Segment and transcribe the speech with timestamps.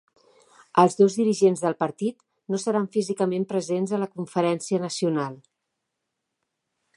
[0.83, 2.17] Els dos dirigents del partit
[2.55, 5.37] no seran físicament presents a la conferència nacional.